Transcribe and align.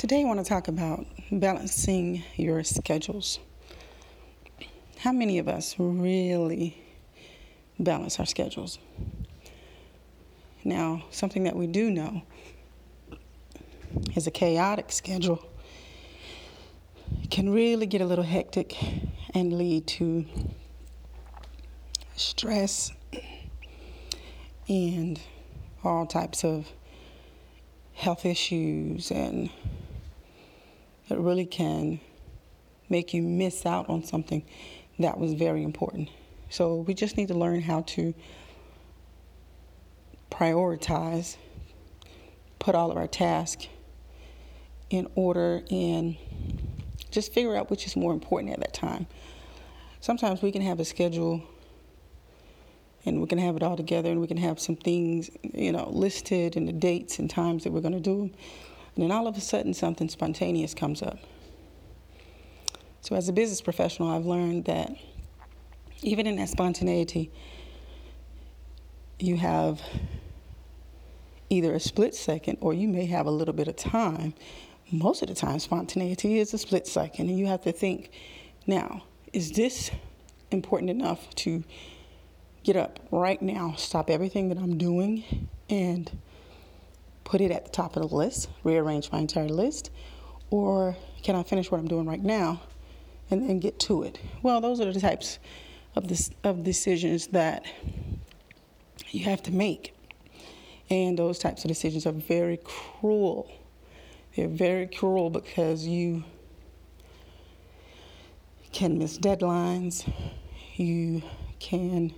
Today, 0.00 0.22
I 0.22 0.24
want 0.24 0.38
to 0.38 0.46
talk 0.46 0.66
about 0.66 1.04
balancing 1.30 2.24
your 2.34 2.64
schedules. 2.64 3.38
How 4.96 5.12
many 5.12 5.36
of 5.36 5.46
us 5.46 5.74
really 5.78 6.82
balance 7.78 8.18
our 8.18 8.24
schedules? 8.24 8.78
Now, 10.64 11.04
something 11.10 11.44
that 11.44 11.54
we 11.54 11.66
do 11.66 11.90
know 11.90 12.22
is 14.16 14.26
a 14.26 14.30
chaotic 14.30 14.90
schedule 14.90 15.46
can 17.30 17.50
really 17.50 17.84
get 17.84 18.00
a 18.00 18.06
little 18.06 18.24
hectic 18.24 18.74
and 19.34 19.52
lead 19.52 19.86
to 19.86 20.24
stress 22.16 22.90
and 24.66 25.20
all 25.84 26.06
types 26.06 26.42
of 26.42 26.68
health 27.92 28.24
issues 28.24 29.10
and 29.10 29.50
it 31.10 31.18
really 31.18 31.46
can 31.46 32.00
make 32.88 33.14
you 33.14 33.22
miss 33.22 33.64
out 33.64 33.88
on 33.88 34.04
something 34.04 34.44
that 34.98 35.18
was 35.18 35.32
very 35.32 35.62
important. 35.62 36.08
So 36.50 36.76
we 36.76 36.94
just 36.94 37.16
need 37.16 37.28
to 37.28 37.34
learn 37.34 37.62
how 37.62 37.82
to 37.82 38.14
prioritize, 40.30 41.36
put 42.58 42.74
all 42.74 42.90
of 42.90 42.96
our 42.96 43.06
tasks 43.06 43.68
in 44.90 45.08
order, 45.14 45.62
and 45.70 46.16
just 47.10 47.32
figure 47.32 47.56
out 47.56 47.70
which 47.70 47.86
is 47.86 47.96
more 47.96 48.12
important 48.12 48.52
at 48.52 48.60
that 48.60 48.74
time. 48.74 49.06
Sometimes 50.00 50.42
we 50.42 50.50
can 50.50 50.62
have 50.62 50.80
a 50.80 50.84
schedule 50.84 51.42
and 53.04 53.20
we 53.20 53.26
can 53.26 53.38
have 53.38 53.56
it 53.56 53.62
all 53.62 53.76
together 53.76 54.10
and 54.10 54.20
we 54.20 54.26
can 54.26 54.36
have 54.36 54.58
some 54.60 54.76
things, 54.76 55.30
you 55.42 55.72
know, 55.72 55.88
listed 55.90 56.56
and 56.56 56.66
the 56.68 56.72
dates 56.72 57.18
and 57.18 57.30
times 57.30 57.64
that 57.64 57.72
we're 57.72 57.80
going 57.80 57.94
to 57.94 58.00
do 58.00 58.18
them. 58.18 58.34
And 59.00 59.10
then 59.10 59.16
all 59.16 59.26
of 59.26 59.34
a 59.34 59.40
sudden, 59.40 59.72
something 59.72 60.10
spontaneous 60.10 60.74
comes 60.74 61.00
up. 61.00 61.18
So, 63.00 63.16
as 63.16 63.30
a 63.30 63.32
business 63.32 63.62
professional, 63.62 64.10
I've 64.10 64.26
learned 64.26 64.66
that 64.66 64.94
even 66.02 66.26
in 66.26 66.36
that 66.36 66.50
spontaneity, 66.50 67.30
you 69.18 69.38
have 69.38 69.80
either 71.48 71.72
a 71.72 71.80
split 71.80 72.14
second 72.14 72.58
or 72.60 72.74
you 72.74 72.88
may 72.88 73.06
have 73.06 73.24
a 73.24 73.30
little 73.30 73.54
bit 73.54 73.68
of 73.68 73.76
time. 73.76 74.34
Most 74.92 75.22
of 75.22 75.28
the 75.28 75.34
time, 75.34 75.60
spontaneity 75.60 76.38
is 76.38 76.52
a 76.52 76.58
split 76.58 76.86
second, 76.86 77.30
and 77.30 77.38
you 77.38 77.46
have 77.46 77.62
to 77.62 77.72
think 77.72 78.10
now, 78.66 79.04
is 79.32 79.52
this 79.52 79.90
important 80.50 80.90
enough 80.90 81.34
to 81.36 81.64
get 82.64 82.76
up 82.76 83.00
right 83.10 83.40
now, 83.40 83.72
stop 83.78 84.10
everything 84.10 84.50
that 84.50 84.58
I'm 84.58 84.76
doing, 84.76 85.48
and 85.70 86.10
put 87.30 87.40
it 87.40 87.52
at 87.52 87.64
the 87.64 87.70
top 87.70 87.94
of 87.94 88.10
the 88.10 88.16
list, 88.16 88.48
rearrange 88.64 89.12
my 89.12 89.20
entire 89.20 89.48
list, 89.48 89.88
or 90.50 90.96
can 91.22 91.36
I 91.36 91.44
finish 91.44 91.70
what 91.70 91.78
I'm 91.78 91.86
doing 91.86 92.04
right 92.04 92.20
now 92.20 92.60
and 93.30 93.48
then 93.48 93.60
get 93.60 93.78
to 93.80 94.02
it? 94.02 94.18
Well, 94.42 94.60
those 94.60 94.80
are 94.80 94.92
the 94.92 95.00
types 95.00 95.38
of 95.94 96.08
this 96.08 96.30
of 96.42 96.64
decisions 96.64 97.28
that 97.28 97.64
you 99.10 99.24
have 99.26 99.44
to 99.44 99.52
make. 99.52 99.94
And 100.90 101.16
those 101.16 101.38
types 101.38 101.64
of 101.64 101.68
decisions 101.68 102.04
are 102.04 102.10
very 102.10 102.58
cruel. 102.64 103.48
They're 104.34 104.48
very 104.48 104.88
cruel 104.88 105.30
because 105.30 105.86
you 105.86 106.24
can 108.72 108.98
miss 108.98 109.18
deadlines. 109.18 110.04
You 110.74 111.22
can 111.60 112.12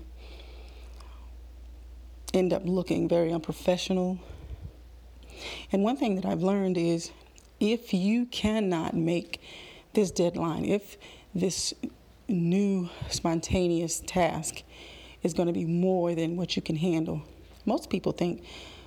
end 2.33 2.55
up 2.55 2.63
looking 2.65 3.11
very 3.11 3.31
unprofessional. 3.31 4.19
And 5.71 5.83
one 5.83 5.97
thing 5.97 6.17
that 6.17 6.27
I've 6.27 6.43
learned 6.43 6.77
is 6.77 7.11
if 7.61 7.95
you 7.95 8.27
cannot 8.27 8.95
make 8.95 9.41
this 9.95 10.11
deadline, 10.11 10.65
if 10.65 10.97
this 11.35 11.75
new 12.29 12.89
spontaneous 13.09 14.01
task 14.01 14.63
is 15.23 15.35
going 15.35 15.47
to 15.47 15.53
be 15.53 15.65
more 15.65 16.15
than 16.15 16.37
what 16.37 16.57
you 16.57 16.63
can 16.63 16.77
handle, 16.77 17.23
most 17.65 17.91
people 17.91 18.13
think, 18.13 18.45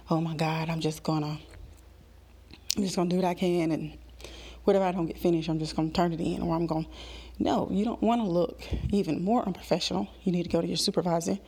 oh 0.10 0.20
my 0.20 0.36
God, 0.36 0.70
I'm 0.70 0.82
just 0.82 1.04
going 1.04 1.22
to. 1.22 1.38
I'm 2.78 2.84
just 2.84 2.98
gonna 2.98 3.10
do 3.10 3.16
what 3.16 3.26
I 3.26 3.34
can, 3.34 3.72
and 3.72 3.98
whatever 4.66 4.84
I 4.84 4.92
don't 4.92 5.06
get 5.06 5.18
finished, 5.18 5.48
I'm 5.48 5.60
just 5.60 5.78
gonna 5.78 5.92
turn 5.92 6.12
it 6.12 6.20
in, 6.20 6.42
or 6.42 6.56
I'm 6.56 6.66
gonna. 6.66 6.86
No, 7.40 7.70
you 7.72 7.86
don't 7.86 8.02
want 8.02 8.22
to 8.22 8.28
look 8.28 8.62
even 8.92 9.24
more 9.24 9.46
unprofessional. 9.46 10.10
You 10.24 10.34
need 10.34 10.44
to 10.44 10.50
go 10.50 10.60
to 10.60 10.68
your 10.68 10.76
supervisor, 10.76 11.40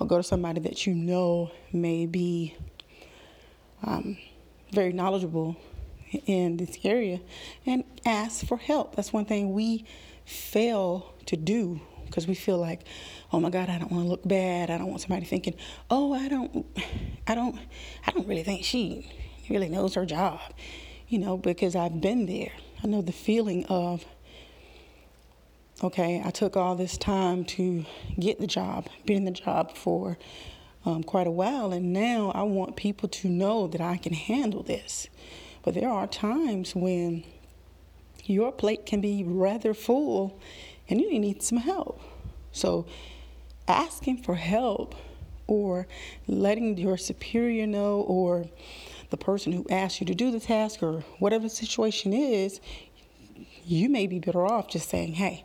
or 0.00 0.06
go 0.06 0.16
to 0.16 0.22
somebody 0.22 0.60
that 0.62 0.86
you 0.86 0.94
know 0.94 1.50
may 1.74 2.06
be 2.06 2.56
um, 3.82 4.16
very 4.72 4.92
knowledgeable 4.92 5.56
in 6.26 6.56
this 6.56 6.78
area 6.84 7.20
and 7.66 7.84
ask 8.04 8.46
for 8.46 8.56
help. 8.56 8.96
That's 8.96 9.12
one 9.12 9.24
thing 9.24 9.52
we 9.52 9.86
fail 10.24 11.14
to 11.26 11.36
do 11.36 11.80
because 12.06 12.26
we 12.26 12.34
feel 12.34 12.58
like, 12.58 12.82
oh 13.32 13.40
my 13.40 13.48
God, 13.48 13.70
I 13.70 13.78
don't 13.78 13.90
want 13.90 14.04
to 14.04 14.10
look 14.10 14.26
bad. 14.26 14.70
I 14.70 14.76
don't 14.76 14.88
want 14.88 15.00
somebody 15.00 15.24
thinking, 15.24 15.54
oh, 15.90 16.12
I 16.12 16.28
don't, 16.28 16.66
I 17.26 17.34
don't, 17.34 17.58
I 18.06 18.10
don't 18.10 18.26
really 18.26 18.42
think 18.42 18.64
she 18.64 19.10
really 19.48 19.68
knows 19.68 19.94
her 19.94 20.04
job, 20.04 20.40
you 21.08 21.18
know, 21.18 21.36
because 21.36 21.74
I've 21.74 22.00
been 22.00 22.26
there. 22.26 22.52
I 22.84 22.86
know 22.86 23.00
the 23.00 23.12
feeling 23.12 23.64
of, 23.66 24.04
okay, 25.82 26.22
I 26.24 26.30
took 26.30 26.56
all 26.56 26.74
this 26.74 26.98
time 26.98 27.44
to 27.46 27.86
get 28.18 28.40
the 28.40 28.46
job, 28.46 28.88
been 29.06 29.18
in 29.18 29.24
the 29.24 29.30
job 29.30 29.76
for 29.76 30.18
um, 30.84 31.02
quite 31.02 31.26
a 31.26 31.30
while, 31.30 31.72
and 31.72 31.92
now 31.92 32.32
I 32.34 32.42
want 32.42 32.76
people 32.76 33.08
to 33.08 33.28
know 33.28 33.66
that 33.68 33.80
I 33.80 33.96
can 33.96 34.12
handle 34.12 34.62
this. 34.62 35.08
But 35.62 35.74
there 35.74 35.88
are 35.88 36.06
times 36.06 36.74
when 36.74 37.24
your 38.24 38.52
plate 38.52 38.86
can 38.86 39.00
be 39.00 39.22
rather 39.24 39.74
full 39.74 40.40
and 40.88 41.00
you 41.00 41.18
need 41.18 41.42
some 41.42 41.58
help. 41.58 42.00
So, 42.52 42.86
asking 43.68 44.18
for 44.18 44.34
help 44.34 44.94
or 45.46 45.86
letting 46.26 46.78
your 46.78 46.96
superior 46.96 47.66
know 47.66 48.00
or 48.00 48.46
the 49.10 49.16
person 49.16 49.52
who 49.52 49.66
asked 49.70 50.00
you 50.00 50.06
to 50.06 50.14
do 50.14 50.30
the 50.30 50.40
task 50.40 50.82
or 50.82 51.00
whatever 51.18 51.44
the 51.44 51.50
situation 51.50 52.12
is, 52.12 52.60
you 53.64 53.88
may 53.88 54.06
be 54.06 54.18
better 54.18 54.44
off 54.44 54.68
just 54.68 54.88
saying, 54.88 55.14
hey, 55.14 55.44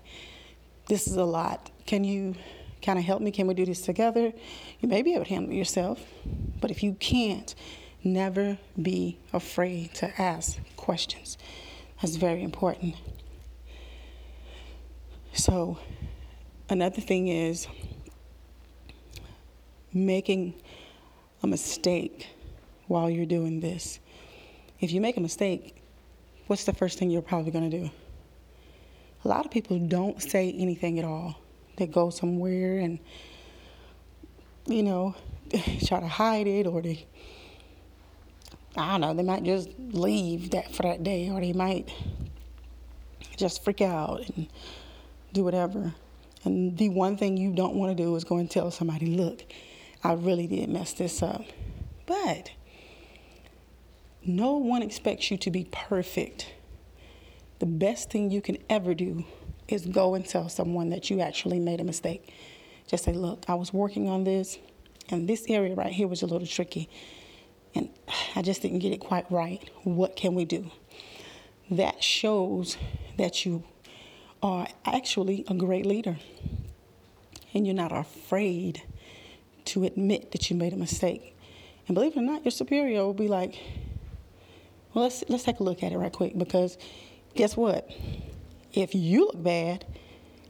this 0.87 1.07
is 1.07 1.15
a 1.15 1.23
lot. 1.23 1.69
Can 1.85 2.03
you 2.03 2.35
kind 2.81 2.99
of 2.99 3.05
help 3.05 3.21
me? 3.21 3.31
Can 3.31 3.47
we 3.47 3.53
do 3.53 3.65
this 3.65 3.81
together? 3.81 4.31
You 4.79 4.87
may 4.87 5.01
be 5.01 5.13
able 5.13 5.25
to 5.25 5.29
handle 5.29 5.51
it 5.51 5.57
yourself, 5.57 6.01
but 6.61 6.71
if 6.71 6.83
you 6.83 6.93
can't, 6.93 7.53
never 8.03 8.57
be 8.81 9.17
afraid 9.33 9.93
to 9.95 10.21
ask 10.21 10.57
questions. 10.75 11.37
That's 12.01 12.15
very 12.15 12.43
important. 12.43 12.95
So, 15.33 15.77
another 16.69 17.01
thing 17.01 17.27
is 17.27 17.67
making 19.93 20.53
a 21.43 21.47
mistake 21.47 22.27
while 22.87 23.09
you're 23.09 23.25
doing 23.25 23.59
this. 23.59 23.99
If 24.79 24.91
you 24.91 25.01
make 25.01 25.17
a 25.17 25.21
mistake, 25.21 25.81
what's 26.47 26.63
the 26.65 26.73
first 26.73 26.99
thing 26.99 27.09
you're 27.09 27.21
probably 27.21 27.51
going 27.51 27.69
to 27.69 27.79
do? 27.79 27.89
A 29.25 29.27
lot 29.27 29.45
of 29.45 29.51
people 29.51 29.79
don't 29.79 30.21
say 30.21 30.51
anything 30.57 30.99
at 30.99 31.05
all. 31.05 31.35
They 31.77 31.87
go 31.87 32.09
somewhere 32.09 32.79
and, 32.79 32.99
you 34.65 34.83
know, 34.83 35.15
try 35.85 35.99
to 35.99 36.07
hide 36.07 36.47
it 36.47 36.67
or 36.67 36.81
they, 36.81 37.05
I 38.75 38.91
don't 38.91 39.01
know, 39.01 39.13
they 39.13 39.23
might 39.23 39.43
just 39.43 39.69
leave 39.79 40.51
that 40.51 40.73
for 40.73 40.83
that 40.83 41.03
day 41.03 41.29
or 41.29 41.39
they 41.39 41.53
might 41.53 41.89
just 43.37 43.63
freak 43.63 43.81
out 43.81 44.27
and 44.35 44.47
do 45.33 45.43
whatever. 45.43 45.93
And 46.43 46.77
the 46.77 46.89
one 46.89 47.17
thing 47.17 47.37
you 47.37 47.53
don't 47.53 47.75
want 47.75 47.95
to 47.95 48.03
do 48.03 48.15
is 48.15 48.23
go 48.23 48.37
and 48.37 48.49
tell 48.49 48.71
somebody, 48.71 49.05
look, 49.05 49.43
I 50.03 50.13
really 50.13 50.47
did 50.47 50.69
mess 50.69 50.93
this 50.93 51.21
up. 51.21 51.45
But 52.05 52.51
no 54.25 54.53
one 54.53 54.81
expects 54.81 55.29
you 55.29 55.37
to 55.37 55.51
be 55.51 55.67
perfect. 55.71 56.53
The 57.59 57.65
best 57.65 58.09
thing 58.09 58.31
you 58.31 58.41
can 58.41 58.57
ever 58.69 58.93
do 58.93 59.25
is 59.67 59.85
go 59.85 60.15
and 60.15 60.25
tell 60.25 60.49
someone 60.49 60.89
that 60.89 61.09
you 61.09 61.19
actually 61.21 61.59
made 61.59 61.81
a 61.81 61.83
mistake. 61.83 62.33
Just 62.87 63.03
say, 63.03 63.13
look, 63.13 63.45
I 63.47 63.55
was 63.55 63.73
working 63.73 64.07
on 64.07 64.23
this, 64.23 64.57
and 65.09 65.27
this 65.27 65.45
area 65.49 65.75
right 65.75 65.91
here 65.91 66.07
was 66.07 66.21
a 66.21 66.25
little 66.25 66.47
tricky, 66.47 66.89
and 67.75 67.89
I 68.35 68.41
just 68.41 68.61
didn't 68.61 68.79
get 68.79 68.93
it 68.93 68.99
quite 68.99 69.29
right. 69.31 69.69
What 69.83 70.15
can 70.15 70.35
we 70.35 70.45
do? 70.45 70.71
That 71.69 72.01
shows 72.01 72.77
that 73.17 73.45
you 73.45 73.63
are 74.41 74.67
actually 74.85 75.43
a 75.47 75.53
great 75.53 75.85
leader, 75.85 76.17
and 77.53 77.65
you're 77.65 77.75
not 77.75 77.91
afraid 77.91 78.83
to 79.65 79.83
admit 79.83 80.31
that 80.31 80.49
you 80.49 80.55
made 80.55 80.71
a 80.71 80.77
mistake. 80.77 81.35
And 81.87 81.95
believe 81.95 82.13
it 82.13 82.19
or 82.19 82.23
not, 82.23 82.45
your 82.45 82.51
superior 82.51 83.03
will 83.03 83.13
be 83.13 83.27
like, 83.27 83.55
well, 84.93 85.03
let's, 85.03 85.23
let's 85.27 85.43
take 85.43 85.59
a 85.59 85.63
look 85.63 85.83
at 85.83 85.91
it 85.91 85.97
right 85.97 86.11
quick 86.11 86.37
because 86.37 86.77
guess 87.35 87.55
what? 87.55 87.89
If 88.77 88.93
you 88.93 89.25
look 89.25 89.41
bad, 89.41 89.85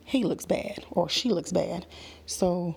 he 0.03 0.25
looks 0.25 0.45
bad 0.45 0.85
or 0.91 1.07
she 1.07 1.29
looks 1.29 1.53
bad. 1.53 1.85
So 2.25 2.75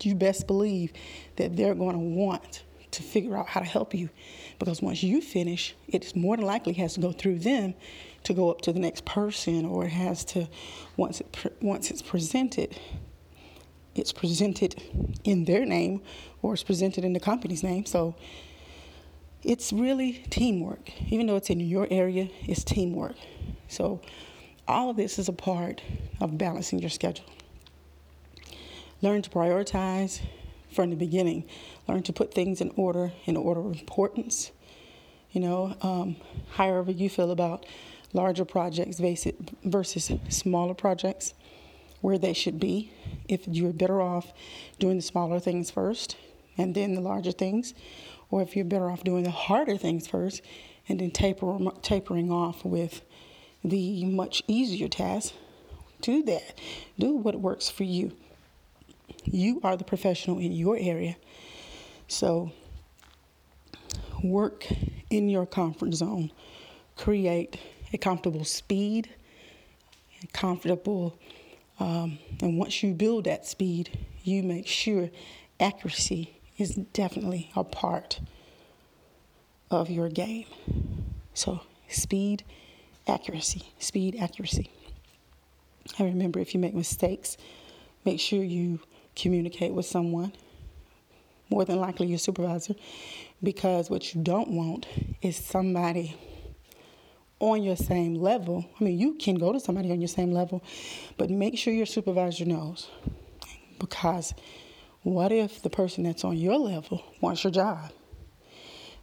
you 0.00 0.14
best 0.14 0.46
believe 0.46 0.94
that 1.36 1.58
they're 1.58 1.74
going 1.74 1.92
to 1.92 1.98
want 1.98 2.62
to 2.92 3.02
figure 3.02 3.36
out 3.36 3.48
how 3.48 3.60
to 3.60 3.66
help 3.66 3.92
you. 3.92 4.08
Because 4.58 4.80
once 4.80 5.02
you 5.02 5.20
finish, 5.20 5.74
it's 5.88 6.16
more 6.16 6.38
than 6.38 6.46
likely 6.46 6.72
has 6.74 6.94
to 6.94 7.00
go 7.00 7.12
through 7.12 7.40
them 7.40 7.74
to 8.24 8.32
go 8.32 8.50
up 8.50 8.62
to 8.62 8.72
the 8.72 8.80
next 8.80 9.04
person, 9.04 9.66
or 9.66 9.84
it 9.84 9.90
has 9.90 10.24
to 10.24 10.48
once 10.96 11.20
it 11.20 11.56
once 11.60 11.90
it's 11.90 12.00
presented, 12.00 12.80
it's 13.94 14.12
presented 14.12 14.82
in 15.22 15.44
their 15.44 15.66
name 15.66 16.00
or 16.40 16.54
it's 16.54 16.62
presented 16.62 17.04
in 17.04 17.12
the 17.12 17.20
company's 17.20 17.62
name. 17.62 17.84
So 17.84 18.16
it's 19.44 19.70
really 19.70 20.24
teamwork. 20.30 20.90
Even 21.10 21.26
though 21.26 21.36
it's 21.36 21.50
in 21.50 21.60
your 21.60 21.86
area, 21.90 22.30
it's 22.46 22.64
teamwork. 22.64 23.16
So 23.68 24.00
all 24.68 24.90
of 24.90 24.96
this 24.96 25.18
is 25.18 25.28
a 25.28 25.32
part 25.32 25.82
of 26.20 26.38
balancing 26.38 26.78
your 26.78 26.90
schedule. 26.90 27.26
Learn 29.02 29.22
to 29.22 29.30
prioritize 29.30 30.20
from 30.72 30.90
the 30.90 30.96
beginning. 30.96 31.44
Learn 31.86 32.02
to 32.04 32.12
put 32.12 32.34
things 32.34 32.60
in 32.60 32.72
order, 32.76 33.12
in 33.24 33.36
order 33.36 33.60
of 33.60 33.78
importance. 33.78 34.50
You 35.30 35.40
know, 35.40 35.76
um, 35.82 36.16
however 36.52 36.90
you 36.90 37.08
feel 37.08 37.30
about 37.30 37.66
larger 38.12 38.44
projects 38.44 39.00
versus 39.64 40.12
smaller 40.28 40.74
projects, 40.74 41.34
where 42.00 42.18
they 42.18 42.32
should 42.32 42.58
be. 42.58 42.92
If 43.28 43.46
you're 43.46 43.72
better 43.72 44.00
off 44.00 44.32
doing 44.78 44.96
the 44.96 45.02
smaller 45.02 45.40
things 45.40 45.70
first 45.70 46.16
and 46.56 46.74
then 46.74 46.94
the 46.94 47.00
larger 47.00 47.32
things, 47.32 47.74
or 48.30 48.42
if 48.42 48.56
you're 48.56 48.64
better 48.64 48.90
off 48.90 49.04
doing 49.04 49.24
the 49.24 49.30
harder 49.30 49.76
things 49.76 50.06
first 50.06 50.40
and 50.88 51.00
then 51.00 51.10
taper, 51.10 51.58
tapering 51.82 52.30
off 52.30 52.64
with 52.64 53.02
the 53.68 54.04
much 54.04 54.42
easier 54.46 54.88
task. 54.88 55.34
do 56.00 56.22
that. 56.22 56.58
Do 56.98 57.16
what 57.16 57.40
works 57.40 57.68
for 57.68 57.84
you. 57.84 58.12
You 59.24 59.60
are 59.64 59.76
the 59.76 59.84
professional 59.84 60.38
in 60.38 60.52
your 60.52 60.76
area. 60.76 61.16
So 62.08 62.52
work 64.22 64.66
in 65.10 65.28
your 65.28 65.46
comfort 65.46 65.94
zone. 65.94 66.30
Create 66.96 67.58
a 67.92 67.98
comfortable 67.98 68.44
speed, 68.44 69.08
a 70.22 70.26
comfortable, 70.28 71.18
um, 71.78 72.18
and 72.40 72.58
once 72.58 72.82
you 72.82 72.94
build 72.94 73.24
that 73.24 73.46
speed, 73.46 73.98
you 74.22 74.42
make 74.42 74.66
sure 74.66 75.10
accuracy 75.60 76.40
is 76.56 76.74
definitely 76.74 77.50
a 77.54 77.64
part 77.64 78.20
of 79.70 79.90
your 79.90 80.08
game. 80.08 80.46
So, 81.34 81.60
speed, 81.88 82.44
accuracy, 83.06 83.62
speed, 83.78 84.16
accuracy. 84.20 84.70
I 85.98 86.04
remember 86.04 86.40
if 86.40 86.54
you 86.54 86.60
make 86.60 86.74
mistakes, 86.74 87.36
make 88.04 88.20
sure 88.20 88.42
you 88.42 88.80
communicate 89.14 89.72
with 89.72 89.86
someone, 89.86 90.32
more 91.48 91.64
than 91.64 91.80
likely 91.80 92.08
your 92.08 92.18
supervisor, 92.18 92.74
because 93.42 93.88
what 93.88 94.14
you 94.14 94.22
don't 94.22 94.50
want 94.50 94.86
is 95.22 95.36
somebody 95.36 96.16
on 97.38 97.62
your 97.62 97.76
same 97.76 98.14
level. 98.14 98.64
I 98.80 98.84
mean, 98.84 98.98
you 98.98 99.14
can 99.14 99.36
go 99.36 99.52
to 99.52 99.60
somebody 99.60 99.90
on 99.92 100.00
your 100.00 100.08
same 100.08 100.32
level, 100.32 100.62
but 101.16 101.30
make 101.30 101.58
sure 101.58 101.72
your 101.72 101.86
supervisor 101.86 102.44
knows. 102.44 102.88
Because 103.78 104.34
what 105.02 105.30
if 105.32 105.62
the 105.62 105.70
person 105.70 106.04
that's 106.04 106.24
on 106.24 106.36
your 106.36 106.58
level 106.58 107.04
wants 107.20 107.44
your 107.44 107.52
job 107.52 107.92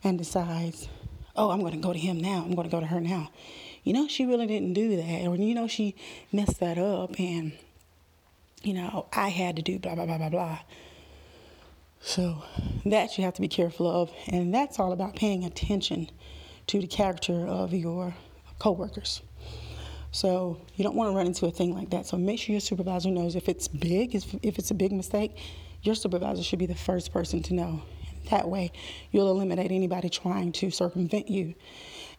and 0.04 0.18
decides, 0.18 0.90
oh, 1.36 1.52
I'm 1.52 1.62
going 1.62 1.74
to 1.74 1.78
go 1.78 1.94
to 1.94 2.00
him 2.00 2.20
now, 2.20 2.44
I'm 2.44 2.56
going 2.56 2.70
to 2.70 2.76
go 2.76 2.80
to 2.82 2.88
her 2.88 3.00
now? 3.00 3.30
You 3.84 3.94
know, 3.94 4.08
she 4.08 4.26
really 4.26 4.48
didn't 4.48 4.74
do 4.74 4.96
that, 4.96 5.28
or 5.28 5.36
you 5.36 5.54
know, 5.54 5.68
she 5.68 5.96
messed 6.32 6.60
that 6.60 6.78
up, 6.78 7.20
and 7.20 7.52
you 8.64 8.74
know, 8.74 9.08
I 9.12 9.30
had 9.30 9.58
to 9.58 9.62
do 9.62 9.78
blah, 9.78 9.96
blah, 9.96 10.06
blah, 10.06 10.18
blah, 10.18 10.30
blah. 10.30 10.60
So 12.00 12.44
that 12.86 13.18
you 13.18 13.24
have 13.24 13.34
to 13.36 13.42
be 13.42 13.48
careful 13.48 13.90
of, 13.90 14.12
and 14.28 14.54
that's 14.54 14.80
all 14.80 14.92
about 14.94 15.16
paying 15.16 15.44
attention 15.44 16.10
to 16.68 16.80
the 16.80 16.88
character 16.88 17.46
of 17.46 17.74
your 17.74 18.16
coworkers. 18.60 19.22
So 20.12 20.62
you 20.76 20.84
don't 20.84 20.96
want 20.96 21.12
to 21.12 21.16
run 21.16 21.26
into 21.26 21.46
a 21.46 21.52
thing 21.52 21.74
like 21.74 21.90
that. 21.90 22.06
So 22.06 22.18
make 22.18 22.40
sure 22.40 22.54
your 22.54 22.62
supervisor 22.62 23.10
knows 23.10 23.36
if 23.36 23.50
it's 23.50 23.68
big, 23.68 24.16
if, 24.16 24.36
if 24.44 24.60
it's 24.60 24.72
a 24.72 24.76
big 24.76 24.92
mistake, 24.92 25.36
your 25.82 25.96
supervisor 25.96 26.44
should 26.44 26.60
be 26.60 26.66
the 26.66 26.76
first 26.76 27.12
person 27.12 27.42
to 27.44 27.54
know. 27.54 27.82
That 28.30 28.48
way, 28.48 28.72
you'll 29.12 29.30
eliminate 29.30 29.72
anybody 29.72 30.10
trying 30.10 30.54
to 30.54 30.72
circumvent 30.72 31.30
you 31.30 31.56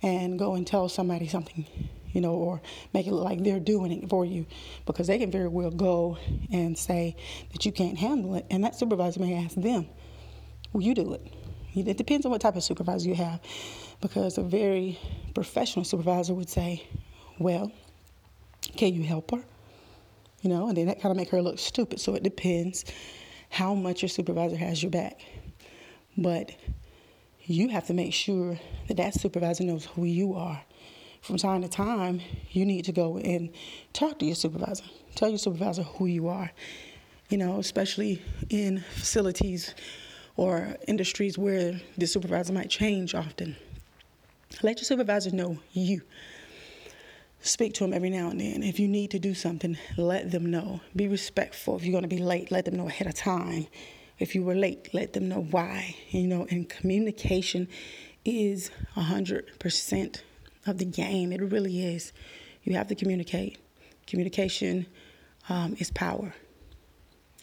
and 0.03 0.39
go 0.39 0.55
and 0.55 0.67
tell 0.67 0.89
somebody 0.89 1.29
something, 1.29 1.67
you 2.13 2.21
know, 2.21 2.33
or 2.33 2.61
make 2.93 3.07
it 3.07 3.13
look 3.13 3.25
like 3.25 3.43
they're 3.43 3.61
doing 3.61 3.93
it 3.93 4.09
for 4.09 4.25
you 4.25 4.47
because 4.87 5.07
they 5.07 5.19
can 5.19 5.31
very 5.31 5.49
well 5.49 5.71
go 5.71 6.19
and 6.53 6.77
say 6.79 7.17
that 7.53 7.65
you 7.65 7.73
can't 7.73 7.99
handle 7.99 8.35
it. 8.35 8.47
And 8.51 8.65
that 8.65 8.75
supervisor 8.75 9.21
may 9.21 9.45
ask 9.45 9.55
them, 9.55 9.89
Will 10.73 10.83
you 10.83 10.95
do 10.95 11.15
it? 11.15 11.23
It 11.75 11.97
depends 11.97 12.25
on 12.27 12.33
what 12.33 12.41
type 12.41 12.57
of 12.57 12.63
supervisor 12.63 13.09
you 13.09 13.15
have 13.15 13.41
because 14.01 14.39
a 14.39 14.43
very 14.43 14.99
professional 15.35 15.85
supervisor 15.85 16.35
would 16.35 16.49
say, 16.49 16.87
Well, 17.39 17.73
can 18.77 18.95
you 18.95 19.03
help 19.03 19.31
her? 19.31 19.45
You 20.43 20.51
know, 20.51 20.69
and 20.69 20.77
then 20.77 20.87
that 20.87 21.01
kind 21.01 21.11
of 21.11 21.17
make 21.17 21.31
her 21.31 21.41
look 21.41 21.59
stupid. 21.59 22.01
So 22.01 22.15
it 22.15 22.23
depends 22.23 22.85
how 23.51 23.75
much 23.75 24.03
your 24.03 24.09
supervisor 24.09 24.57
has 24.57 24.83
your 24.83 24.91
back. 24.91 25.21
But 26.19 26.53
you 27.47 27.69
have 27.69 27.87
to 27.87 27.95
make 27.95 28.15
sure 28.15 28.59
that 28.89 28.97
that 28.97 29.15
supervisor 29.15 29.65
knows 29.65 29.85
who 29.87 30.05
you 30.05 30.35
are. 30.35 30.63
From 31.21 31.37
time 31.37 31.63
to 31.63 31.69
time, 31.69 32.21
you 32.51 32.67
need 32.67 32.85
to 32.87 32.93
go 32.93 33.19
and 33.19 33.51
talk 33.93 34.19
to 34.19 34.27
your 34.27 34.35
supervisor. 34.35 34.85
Tell 35.15 35.29
your 35.29 35.39
supervisor 35.39 35.83
who 35.83 36.07
you 36.07 36.29
are. 36.29 36.51
You 37.31 37.39
know, 37.39 37.59
especially 37.59 38.21
in 38.51 38.81
facilities 38.95 39.75
or 40.37 40.77
industries 40.87 41.39
where 41.39 41.81
the 41.97 42.07
supervisor 42.07 42.53
might 42.53 42.69
change 42.69 43.15
often. 43.15 43.57
Let 44.63 44.79
your 44.79 44.85
supervisor 44.85 45.31
know 45.31 45.59
you. 45.73 46.03
Speak 47.41 47.75
to 47.75 47.85
them 47.85 47.93
every 47.93 48.11
now 48.11 48.31
and 48.31 48.41
then. 48.41 48.63
If 48.63 48.79
you 48.79 48.89
need 48.89 49.11
to 49.11 49.19
do 49.19 49.35
something, 49.35 49.77
let 49.97 50.31
them 50.31 50.51
know. 50.51 50.81
Be 50.97 51.09
respectful. 51.09 51.77
If 51.77 51.85
you're 51.85 51.93
going 51.93 52.09
to 52.09 52.09
be 52.09 52.23
late, 52.23 52.51
let 52.51 52.65
them 52.65 52.77
know 52.77 52.89
ahead 52.89 53.07
of 53.07 53.15
time. 53.15 53.67
If 54.19 54.35
you 54.35 54.43
were 54.43 54.55
late, 54.55 54.93
let 54.93 55.13
them 55.13 55.29
know 55.29 55.43
why. 55.51 55.97
You 56.11 56.27
know, 56.27 56.47
and 56.51 56.69
communication 56.69 57.69
is 58.25 58.71
100% 58.97 60.21
of 60.67 60.79
the 60.79 60.85
game. 60.85 61.33
It 61.33 61.41
really 61.41 61.85
is. 61.85 62.13
You 62.63 62.75
have 62.75 62.89
to 62.89 62.95
communicate. 62.95 63.59
Communication 64.07 64.87
um, 65.49 65.77
is 65.79 65.91
power. 65.91 66.35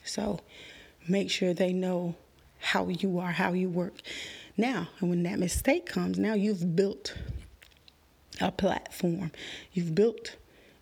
So 0.03 0.39
make 1.07 1.29
sure 1.29 1.53
they 1.53 1.73
know 1.73 2.15
how 2.59 2.88
you 2.88 3.19
are, 3.19 3.31
how 3.31 3.53
you 3.53 3.69
work. 3.69 4.01
Now, 4.57 4.88
and 5.00 5.09
when 5.09 5.23
that 5.23 5.39
mistake 5.39 5.85
comes, 5.85 6.19
now 6.19 6.33
you've 6.33 6.75
built 6.75 7.15
a 8.40 8.51
platform. 8.51 9.31
You've 9.73 9.95
built 9.95 10.35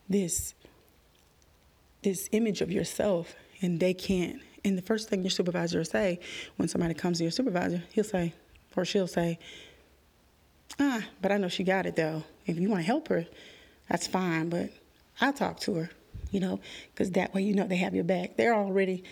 this 0.07 0.53
this 2.01 2.29
image 2.31 2.61
of 2.61 2.71
yourself 2.71 3.35
and 3.61 3.79
they 3.79 3.93
can't. 3.93 4.41
And 4.63 4.77
the 4.77 4.81
first 4.81 5.09
thing 5.09 5.21
your 5.21 5.29
supervisor 5.29 5.77
will 5.77 5.85
say 5.85 6.19
when 6.57 6.67
somebody 6.67 6.93
comes 6.93 7.17
to 7.19 7.23
your 7.23 7.31
supervisor, 7.31 7.83
he'll 7.93 8.03
say 8.03 8.33
or 8.75 8.85
she'll 8.85 9.07
say, 9.07 9.39
"Ah, 10.79 11.03
but 11.21 11.31
I 11.31 11.37
know 11.37 11.49
she 11.49 11.63
got 11.63 11.85
it 11.85 11.95
though. 11.95 12.23
If 12.45 12.57
you 12.57 12.69
want 12.69 12.81
to 12.81 12.85
help 12.85 13.07
her, 13.09 13.25
that's 13.89 14.07
fine, 14.07 14.49
but 14.49 14.69
I'll 15.19 15.33
talk 15.33 15.59
to 15.61 15.75
her." 15.75 15.89
You 16.31 16.39
know, 16.39 16.59
because 16.93 17.11
that 17.11 17.33
way 17.33 17.41
you 17.41 17.53
know 17.53 17.67
they 17.67 17.77
have 17.77 17.95
your 17.95 18.03
back. 18.03 18.37
They're 18.37 18.53
already, 18.55 19.03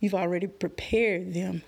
you've 0.00 0.14
already 0.14 0.46
prepared 0.46 1.32
them 1.32 1.62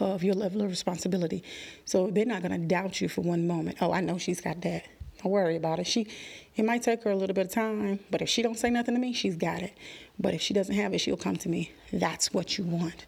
of 0.00 0.22
your 0.22 0.34
level 0.34 0.62
of 0.62 0.70
responsibility. 0.70 1.42
So 1.84 2.08
they're 2.08 2.24
not 2.24 2.42
going 2.42 2.60
to 2.60 2.66
doubt 2.66 3.00
you 3.00 3.08
for 3.08 3.20
one 3.20 3.46
moment. 3.46 3.78
Oh, 3.80 3.92
I 3.92 4.00
know 4.00 4.18
she's 4.18 4.40
got 4.40 4.60
that. 4.62 4.84
Don't 5.24 5.32
worry 5.32 5.56
about 5.56 5.78
it. 5.78 5.86
She, 5.86 6.06
it 6.54 6.66
might 6.66 6.82
take 6.82 7.02
her 7.04 7.10
a 7.10 7.16
little 7.16 7.34
bit 7.34 7.46
of 7.46 7.52
time, 7.52 7.98
but 8.10 8.20
if 8.20 8.28
she 8.28 8.42
don't 8.42 8.58
say 8.58 8.68
nothing 8.68 8.94
to 8.94 9.00
me, 9.00 9.14
she's 9.14 9.36
got 9.36 9.62
it. 9.62 9.72
But 10.20 10.34
if 10.34 10.42
she 10.42 10.52
doesn't 10.52 10.74
have 10.74 10.92
it, 10.92 10.98
she'll 10.98 11.16
come 11.16 11.36
to 11.36 11.48
me. 11.48 11.72
That's 11.90 12.34
what 12.34 12.58
you 12.58 12.64
want. 12.64 13.06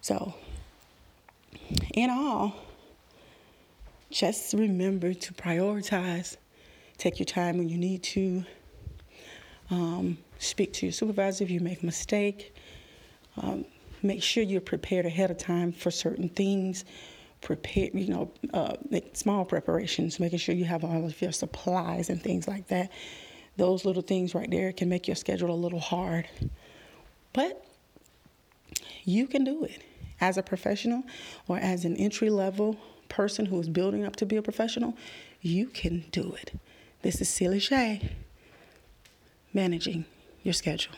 So, 0.00 0.34
in 1.94 2.10
all, 2.10 2.56
just 4.10 4.52
remember 4.52 5.14
to 5.14 5.32
prioritize. 5.34 6.36
Take 6.98 7.20
your 7.20 7.26
time 7.26 7.56
when 7.56 7.68
you 7.68 7.78
need 7.78 8.02
to. 8.02 8.44
Um, 9.70 10.18
speak 10.40 10.72
to 10.74 10.86
your 10.86 10.92
supervisor 10.92 11.44
if 11.44 11.50
you 11.50 11.60
make 11.60 11.84
a 11.84 11.86
mistake. 11.86 12.52
Um, 13.36 13.64
Make 14.04 14.22
sure 14.22 14.42
you're 14.42 14.60
prepared 14.60 15.06
ahead 15.06 15.30
of 15.30 15.38
time 15.38 15.70
for 15.70 15.92
certain 15.92 16.28
things. 16.28 16.84
Prepare, 17.42 17.90
you 17.92 18.08
know, 18.08 18.30
uh, 18.54 18.76
make 18.88 19.16
small 19.16 19.44
preparations, 19.44 20.18
making 20.18 20.38
sure 20.38 20.54
you 20.54 20.64
have 20.64 20.84
all 20.84 21.04
of 21.04 21.20
your 21.20 21.32
supplies 21.32 22.08
and 22.08 22.22
things 22.22 22.48
like 22.48 22.68
that. 22.68 22.90
Those 23.56 23.84
little 23.84 24.02
things 24.02 24.34
right 24.34 24.50
there 24.50 24.72
can 24.72 24.88
make 24.88 25.06
your 25.06 25.16
schedule 25.16 25.50
a 25.50 25.54
little 25.54 25.80
hard. 25.80 26.28
But 27.32 27.64
you 29.04 29.26
can 29.26 29.44
do 29.44 29.64
it 29.64 29.82
as 30.20 30.38
a 30.38 30.42
professional 30.42 31.02
or 31.48 31.58
as 31.58 31.84
an 31.84 31.96
entry 31.96 32.30
level 32.30 32.76
person 33.08 33.46
who 33.46 33.60
is 33.60 33.68
building 33.68 34.04
up 34.04 34.16
to 34.16 34.26
be 34.26 34.36
a 34.36 34.42
professional. 34.42 34.96
You 35.40 35.66
can 35.66 36.04
do 36.12 36.34
it. 36.40 36.52
This 37.02 37.20
is 37.20 37.28
Celia 37.28 37.60
Shay 37.60 38.10
managing 39.52 40.04
your 40.42 40.54
schedule. 40.54 40.94